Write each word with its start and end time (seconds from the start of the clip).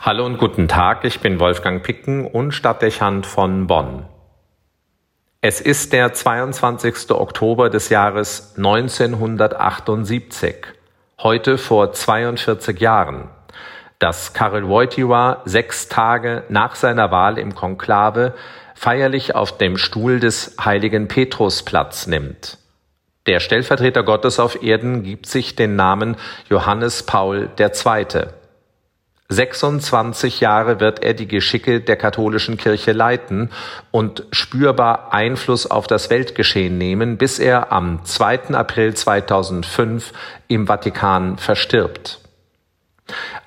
Hallo 0.00 0.24
und 0.24 0.38
guten 0.38 0.68
Tag, 0.68 1.04
ich 1.04 1.18
bin 1.18 1.40
Wolfgang 1.40 1.82
Picken 1.82 2.24
und 2.24 2.52
Stadtdechant 2.52 3.26
von 3.26 3.66
Bonn. 3.66 4.04
Es 5.40 5.60
ist 5.60 5.92
der 5.92 6.12
22. 6.12 7.10
Oktober 7.10 7.68
des 7.68 7.88
Jahres 7.88 8.54
1978, 8.56 10.54
heute 11.20 11.58
vor 11.58 11.90
42 11.92 12.78
Jahren, 12.78 13.28
dass 13.98 14.34
Karel 14.34 14.68
Wojtyła 14.68 15.42
sechs 15.46 15.88
Tage 15.88 16.44
nach 16.48 16.76
seiner 16.76 17.10
Wahl 17.10 17.36
im 17.36 17.56
Konklave 17.56 18.34
feierlich 18.76 19.34
auf 19.34 19.58
dem 19.58 19.76
Stuhl 19.76 20.20
des 20.20 20.54
heiligen 20.64 21.08
Petrus 21.08 21.64
Platz 21.64 22.06
nimmt. 22.06 22.58
Der 23.26 23.40
Stellvertreter 23.40 24.04
Gottes 24.04 24.38
auf 24.38 24.62
Erden 24.62 25.02
gibt 25.02 25.26
sich 25.26 25.56
den 25.56 25.74
Namen 25.74 26.16
Johannes 26.48 27.02
Paul 27.02 27.50
II. 27.58 28.28
26 29.30 30.40
Jahre 30.40 30.80
wird 30.80 31.02
er 31.02 31.12
die 31.12 31.28
Geschicke 31.28 31.82
der 31.82 31.96
katholischen 31.96 32.56
Kirche 32.56 32.92
leiten 32.92 33.50
und 33.90 34.24
spürbar 34.32 35.12
Einfluss 35.12 35.70
auf 35.70 35.86
das 35.86 36.08
Weltgeschehen 36.08 36.78
nehmen, 36.78 37.18
bis 37.18 37.38
er 37.38 37.70
am 37.70 38.04
2. 38.04 38.54
April 38.54 38.94
2005 38.94 40.12
im 40.48 40.66
Vatikan 40.66 41.36
verstirbt. 41.36 42.20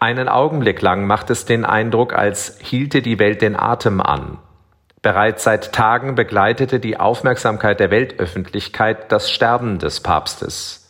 Einen 0.00 0.28
Augenblick 0.28 0.82
lang 0.82 1.06
macht 1.06 1.30
es 1.30 1.44
den 1.44 1.64
Eindruck, 1.64 2.12
als 2.12 2.58
hielte 2.60 3.00
die 3.00 3.20
Welt 3.20 3.40
den 3.40 3.54
Atem 3.54 4.00
an. 4.00 4.38
Bereits 5.00 5.44
seit 5.44 5.72
Tagen 5.72 6.16
begleitete 6.16 6.80
die 6.80 6.98
Aufmerksamkeit 6.98 7.78
der 7.78 7.92
Weltöffentlichkeit 7.92 9.12
das 9.12 9.30
Sterben 9.30 9.78
des 9.78 10.00
Papstes. 10.00 10.87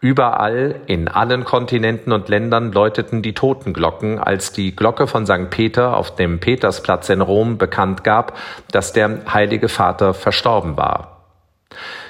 Überall, 0.00 0.82
in 0.86 1.08
allen 1.08 1.44
Kontinenten 1.44 2.12
und 2.12 2.28
Ländern 2.28 2.70
läuteten 2.70 3.22
die 3.22 3.32
Totenglocken, 3.32 4.18
als 4.18 4.52
die 4.52 4.76
Glocke 4.76 5.06
von 5.06 5.26
St. 5.26 5.48
Peter 5.50 5.96
auf 5.96 6.14
dem 6.14 6.38
Petersplatz 6.38 7.08
in 7.08 7.22
Rom 7.22 7.56
bekannt 7.56 8.04
gab, 8.04 8.36
dass 8.70 8.92
der 8.92 9.20
Heilige 9.32 9.68
Vater 9.68 10.12
verstorben 10.12 10.76
war. 10.76 11.22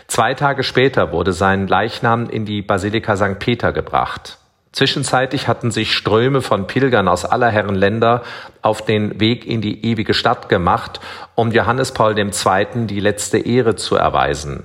Zwei 0.08 0.34
Tage 0.34 0.62
später 0.62 1.12
wurde 1.12 1.32
sein 1.32 1.68
Leichnam 1.68 2.28
in 2.28 2.44
die 2.44 2.62
Basilika 2.62 3.16
St. 3.16 3.38
Peter 3.38 3.72
gebracht. 3.72 4.38
Zwischenzeitlich 4.72 5.48
hatten 5.48 5.70
sich 5.70 5.94
Ströme 5.94 6.42
von 6.42 6.66
Pilgern 6.66 7.08
aus 7.08 7.24
aller 7.24 7.48
Herren 7.48 7.76
Länder 7.76 8.22
auf 8.62 8.84
den 8.84 9.20
Weg 9.20 9.46
in 9.46 9.62
die 9.62 9.86
ewige 9.86 10.12
Stadt 10.12 10.48
gemacht, 10.48 11.00
um 11.34 11.50
Johannes 11.50 11.92
Paul 11.92 12.18
II. 12.18 12.86
die 12.86 13.00
letzte 13.00 13.38
Ehre 13.38 13.76
zu 13.76 13.96
erweisen. 13.96 14.64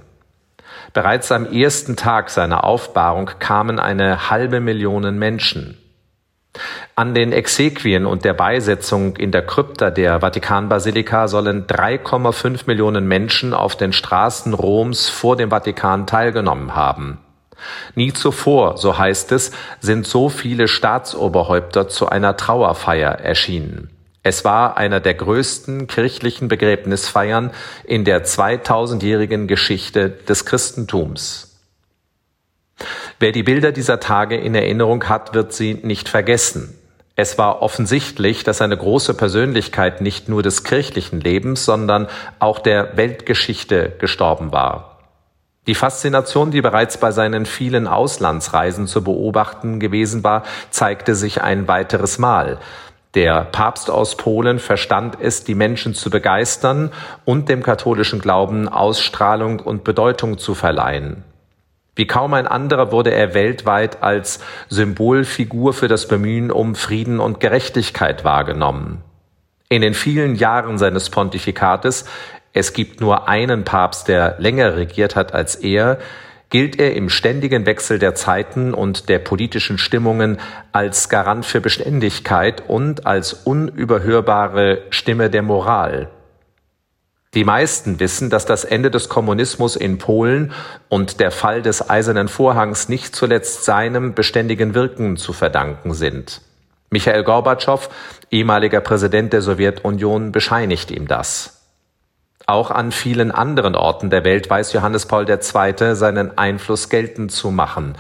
Bereits 0.94 1.32
am 1.32 1.46
ersten 1.46 1.96
Tag 1.96 2.30
seiner 2.30 2.64
Aufbahrung 2.66 3.32
kamen 3.40 3.80
eine 3.80 4.30
halbe 4.30 4.60
Million 4.60 5.18
Menschen. 5.18 5.78
An 6.96 7.14
den 7.14 7.32
Exequien 7.32 8.06
und 8.06 8.26
der 8.26 8.34
Beisetzung 8.34 9.16
in 9.16 9.32
der 9.32 9.46
Krypta 9.46 9.90
der 9.90 10.20
Vatikanbasilika 10.20 11.30
sollen 11.30 11.66
3,5 11.66 12.64
Millionen 12.68 13.08
Menschen 13.08 13.54
auf 13.54 13.78
den 13.78 13.94
Straßen 13.94 14.54
Roms 14.54 15.08
vor 15.08 15.38
dem 15.38 15.50
Vatikan 15.50 16.08
teilgenommen 16.08 16.76
haben. 16.76 17.20
Nie 17.96 18.12
zuvor, 18.12 18.78
so 18.78 18.98
heißt 18.98 19.32
es, 19.32 19.52
sind 19.80 20.06
so 20.06 20.28
viele 20.28 20.68
Staatsoberhäupter 20.68 21.88
zu 21.88 22.10
einer 22.10 22.36
Trauerfeier 22.36 23.12
erschienen. 23.12 23.90
Es 24.24 24.46
war 24.46 24.78
einer 24.78 25.00
der 25.00 25.16
größten 25.16 25.88
kirchlichen 25.88 26.48
Begräbnisfeiern 26.48 27.52
in 27.84 28.06
der 28.06 28.24
2000-jährigen 28.24 29.48
Geschichte 29.48 30.10
des 30.10 30.46
Christentums. 30.46 31.60
Wer 33.20 33.32
die 33.32 33.44
Bilder 33.44 33.72
dieser 33.72 34.00
Tage 34.00 34.38
in 34.38 34.54
Erinnerung 34.54 35.10
hat, 35.10 35.34
wird 35.34 35.54
sie 35.54 35.76
nicht 35.76 36.08
vergessen. 36.10 36.78
Es 37.16 37.38
war 37.38 37.62
offensichtlich, 37.62 38.44
dass 38.44 38.62
eine 38.62 38.78
große 38.78 39.14
Persönlichkeit 39.14 40.02
nicht 40.02 40.30
nur 40.30 40.44
des 40.44 40.64
kirchlichen 40.64 41.20
Lebens, 41.20 41.66
sondern 41.66 42.08
auch 42.40 42.60
der 42.60 42.98
Weltgeschichte 42.98 43.94
gestorben 44.00 44.52
war. 44.52 45.00
Die 45.68 45.76
Faszination, 45.76 46.50
die 46.50 46.62
bereits 46.62 46.98
bei 46.98 47.12
seinen 47.12 47.46
vielen 47.46 47.88
Auslandsreisen 47.88 48.88
zu 48.88 49.04
beobachten 49.04 49.80
gewesen 49.80 50.24
war, 50.24 50.44
zeigte 50.72 51.14
sich 51.14 51.44
ein 51.44 51.68
weiteres 51.68 52.18
Mal. 52.18 52.58
Der 53.14 53.44
Papst 53.44 53.90
aus 53.90 54.16
Polen 54.16 54.60
verstand 54.60 55.18
es, 55.20 55.44
die 55.44 55.56
Menschen 55.56 55.94
zu 55.94 56.10
begeistern 56.10 56.92
und 57.26 57.50
dem 57.50 57.62
katholischen 57.62 58.22
Glauben 58.22 58.70
Ausstrahlung 58.70 59.60
und 59.60 59.84
Bedeutung 59.84 60.38
zu 60.38 60.56
verleihen. 60.56 61.24
Wie 61.94 62.08
kaum 62.08 62.34
ein 62.34 62.48
anderer 62.48 62.94
wurde 62.94 63.12
er 63.12 63.34
weltweit 63.34 64.02
als 64.02 64.40
Symbolfigur 64.70 65.74
für 65.74 65.90
das 65.90 66.08
Bemühen 66.08 66.52
um 66.52 66.74
Frieden 66.76 67.20
und 67.20 67.42
Gerechtigkeit 67.42 68.24
wahrgenommen. 68.24 69.04
In 69.68 69.82
den 69.82 69.94
vielen 69.94 70.36
Jahren 70.36 70.78
seines 70.78 71.10
Pontifikates, 71.10 72.06
es 72.54 72.72
gibt 72.72 73.02
nur 73.02 73.28
einen 73.28 73.66
Papst, 73.66 74.08
der 74.08 74.36
länger 74.40 74.78
regiert 74.78 75.18
hat 75.18 75.34
als 75.34 75.56
er, 75.56 75.98
gilt 76.52 76.80
er 76.80 76.96
im 76.96 77.10
ständigen 77.10 77.66
Wechsel 77.66 77.98
der 77.98 78.14
Zeiten 78.14 78.74
und 78.76 79.10
der 79.10 79.20
politischen 79.20 79.78
Stimmungen 79.80 80.38
als 80.74 81.10
Garant 81.10 81.46
für 81.46 81.62
Beständigkeit 81.62 82.64
und 82.68 83.08
als 83.08 83.34
unüberhörbare 83.34 84.84
Stimme 84.92 85.30
der 85.30 85.42
Moral. 85.42 86.10
Die 87.34 87.46
meisten 87.46 88.02
wissen, 88.02 88.30
dass 88.30 88.46
das 88.46 88.66
Ende 88.66 88.92
des 88.92 89.08
Kommunismus 89.08 89.78
in 89.78 89.98
Polen 89.98 90.52
und 90.90 91.22
der 91.22 91.32
Fall 91.32 91.62
des 91.62 91.90
Eisernen 91.90 92.28
Vorhangs 92.28 92.90
nicht 92.90 93.16
zuletzt 93.16 93.64
seinem 93.64 94.14
beständigen 94.14 94.74
Wirken 94.74 95.16
zu 95.16 95.32
verdanken 95.32 95.94
sind. 95.94 96.42
Michael 96.90 97.24
Gorbatschow, 97.24 97.90
ehemaliger 98.30 98.82
Präsident 98.82 99.32
der 99.32 99.42
Sowjetunion, 99.42 100.34
bescheinigt 100.34 100.92
ihm 100.92 101.08
das. 101.08 101.61
Auch 102.48 102.72
an 102.72 102.92
vielen 102.92 103.32
anderen 103.32 103.76
Orten 103.76 104.10
der 104.10 104.24
Welt 104.24 104.50
weiß 104.50 104.74
Johannes 104.74 105.06
Paul 105.06 105.30
II. 105.30 105.96
seinen 105.96 106.38
Einfluss 106.38 106.90
geltend 106.90 107.32
zu 107.32 107.52
machen. 107.52 107.96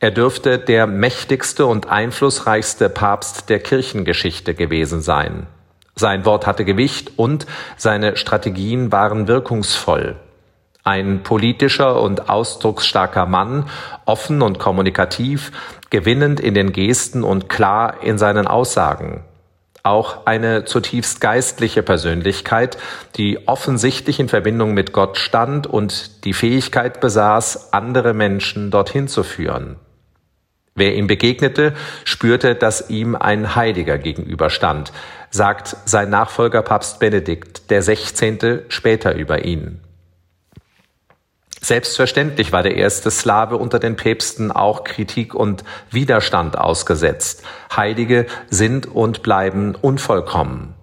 Er 0.00 0.10
dürfte 0.10 0.58
der 0.58 0.86
mächtigste 0.86 1.66
und 1.66 1.88
einflussreichste 1.88 2.88
Papst 2.88 3.48
der 3.48 3.60
Kirchengeschichte 3.60 4.54
gewesen 4.54 5.00
sein. 5.00 5.46
Sein 5.94 6.24
Wort 6.24 6.46
hatte 6.46 6.64
Gewicht 6.64 7.12
und 7.16 7.46
seine 7.76 8.16
Strategien 8.16 8.90
waren 8.90 9.28
wirkungsvoll. 9.28 10.16
Ein 10.82 11.22
politischer 11.22 12.00
und 12.02 12.28
ausdrucksstarker 12.28 13.26
Mann, 13.26 13.70
offen 14.04 14.42
und 14.42 14.58
kommunikativ, 14.58 15.52
gewinnend 15.88 16.40
in 16.40 16.52
den 16.52 16.72
Gesten 16.72 17.22
und 17.22 17.48
klar 17.48 18.02
in 18.02 18.18
seinen 18.18 18.46
Aussagen 18.46 19.24
auch 19.84 20.24
eine 20.24 20.64
zutiefst 20.64 21.20
geistliche 21.20 21.82
Persönlichkeit, 21.82 22.78
die 23.16 23.46
offensichtlich 23.46 24.18
in 24.18 24.30
Verbindung 24.30 24.72
mit 24.72 24.92
Gott 24.92 25.18
stand 25.18 25.66
und 25.66 26.24
die 26.24 26.32
Fähigkeit 26.32 27.00
besaß, 27.00 27.72
andere 27.74 28.14
Menschen 28.14 28.70
dorthin 28.70 29.08
zu 29.08 29.22
führen. 29.22 29.76
Wer 30.74 30.96
ihm 30.96 31.06
begegnete, 31.06 31.74
spürte, 32.04 32.54
dass 32.54 32.88
ihm 32.90 33.14
ein 33.14 33.54
Heiliger 33.54 33.98
gegenüberstand, 33.98 34.90
sagt 35.30 35.76
sein 35.84 36.10
Nachfolger 36.10 36.62
Papst 36.62 36.98
Benedikt 36.98 37.70
der 37.70 37.82
16. 37.82 38.62
später 38.68 39.14
über 39.14 39.44
ihn. 39.44 39.80
Selbstverständlich 41.64 42.52
war 42.52 42.62
der 42.62 42.76
erste 42.76 43.10
Slave 43.10 43.56
unter 43.56 43.78
den 43.78 43.96
Päpsten 43.96 44.52
auch 44.52 44.84
Kritik 44.84 45.34
und 45.34 45.64
Widerstand 45.90 46.58
ausgesetzt. 46.58 47.42
Heilige 47.74 48.26
sind 48.50 48.86
und 48.86 49.22
bleiben 49.22 49.74
unvollkommen. 49.74 50.74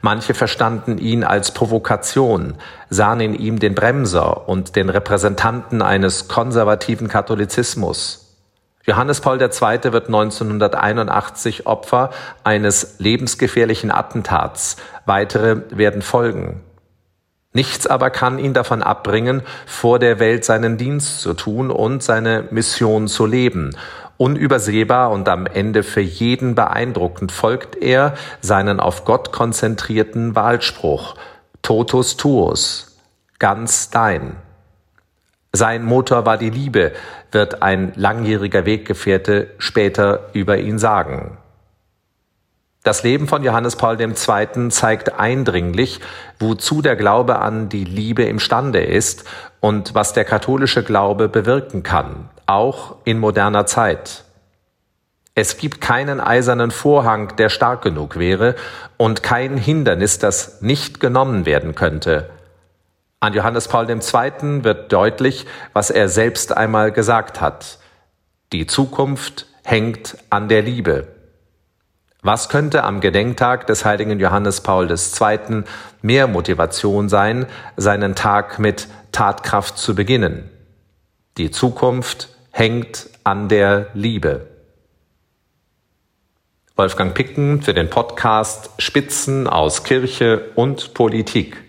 Manche 0.00 0.32
verstanden 0.32 0.96
ihn 0.96 1.22
als 1.22 1.50
Provokation, 1.50 2.54
sahen 2.88 3.20
in 3.20 3.34
ihm 3.34 3.58
den 3.58 3.74
Bremser 3.74 4.48
und 4.48 4.74
den 4.74 4.88
Repräsentanten 4.88 5.82
eines 5.82 6.28
konservativen 6.28 7.08
Katholizismus. 7.08 8.38
Johannes 8.86 9.20
Paul 9.20 9.38
II. 9.38 9.92
wird 9.92 10.06
1981 10.06 11.66
Opfer 11.66 12.08
eines 12.42 12.94
lebensgefährlichen 13.00 13.90
Attentats. 13.90 14.76
Weitere 15.04 15.60
werden 15.76 16.00
folgen. 16.00 16.62
Nichts 17.56 17.86
aber 17.86 18.10
kann 18.10 18.38
ihn 18.38 18.52
davon 18.52 18.82
abbringen, 18.82 19.40
vor 19.64 19.98
der 19.98 20.18
Welt 20.18 20.44
seinen 20.44 20.76
Dienst 20.76 21.22
zu 21.22 21.32
tun 21.32 21.70
und 21.70 22.02
seine 22.02 22.44
Mission 22.50 23.08
zu 23.08 23.24
leben. 23.24 23.74
Unübersehbar 24.18 25.10
und 25.10 25.26
am 25.30 25.46
Ende 25.46 25.82
für 25.82 26.02
jeden 26.02 26.54
beeindruckend 26.54 27.32
folgt 27.32 27.74
er 27.74 28.12
seinen 28.42 28.78
auf 28.78 29.06
Gott 29.06 29.32
konzentrierten 29.32 30.36
Wahlspruch 30.36 31.14
Totus 31.62 32.18
tuus, 32.18 32.98
ganz 33.38 33.88
dein. 33.88 34.36
Sein 35.54 35.82
Motor 35.82 36.26
war 36.26 36.36
die 36.36 36.50
Liebe, 36.50 36.92
wird 37.32 37.62
ein 37.62 37.94
langjähriger 37.96 38.66
Weggefährte 38.66 39.48
später 39.56 40.28
über 40.34 40.58
ihn 40.58 40.78
sagen. 40.78 41.38
Das 42.86 43.02
Leben 43.02 43.26
von 43.26 43.42
Johannes 43.42 43.74
Paul 43.74 44.00
II. 44.00 44.68
zeigt 44.68 45.18
eindringlich, 45.18 45.98
wozu 46.38 46.82
der 46.82 46.94
Glaube 46.94 47.40
an 47.40 47.68
die 47.68 47.82
Liebe 47.82 48.22
imstande 48.22 48.80
ist 48.80 49.24
und 49.58 49.96
was 49.96 50.12
der 50.12 50.24
katholische 50.24 50.84
Glaube 50.84 51.28
bewirken 51.28 51.82
kann, 51.82 52.28
auch 52.46 52.94
in 53.02 53.18
moderner 53.18 53.66
Zeit. 53.66 54.22
Es 55.34 55.56
gibt 55.56 55.80
keinen 55.80 56.20
eisernen 56.20 56.70
Vorhang, 56.70 57.34
der 57.38 57.48
stark 57.48 57.82
genug 57.82 58.20
wäre, 58.20 58.54
und 58.96 59.24
kein 59.24 59.56
Hindernis, 59.56 60.20
das 60.20 60.62
nicht 60.62 61.00
genommen 61.00 61.44
werden 61.44 61.74
könnte. 61.74 62.30
An 63.18 63.34
Johannes 63.34 63.66
Paul 63.66 63.90
II. 63.90 64.62
wird 64.62 64.92
deutlich, 64.92 65.46
was 65.72 65.90
er 65.90 66.08
selbst 66.08 66.56
einmal 66.56 66.92
gesagt 66.92 67.40
hat. 67.40 67.80
Die 68.52 68.68
Zukunft 68.68 69.46
hängt 69.64 70.16
an 70.30 70.46
der 70.46 70.62
Liebe. 70.62 71.15
Was 72.26 72.48
könnte 72.48 72.82
am 72.82 72.98
Gedenktag 72.98 73.68
des 73.68 73.84
heiligen 73.84 74.18
Johannes 74.18 74.60
Paul 74.60 74.90
II. 74.90 75.62
mehr 76.02 76.26
Motivation 76.26 77.08
sein, 77.08 77.46
seinen 77.76 78.16
Tag 78.16 78.58
mit 78.58 78.88
Tatkraft 79.12 79.78
zu 79.78 79.94
beginnen? 79.94 80.50
Die 81.36 81.52
Zukunft 81.52 82.30
hängt 82.50 83.08
an 83.22 83.48
der 83.48 83.90
Liebe. 83.94 84.48
Wolfgang 86.74 87.14
Picken 87.14 87.62
für 87.62 87.74
den 87.74 87.90
Podcast 87.90 88.70
Spitzen 88.78 89.46
aus 89.46 89.84
Kirche 89.84 90.50
und 90.56 90.94
Politik. 90.94 91.62